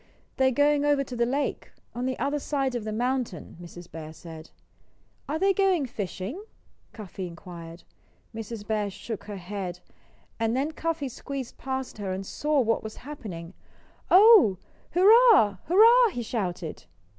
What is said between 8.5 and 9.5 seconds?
Bear shook her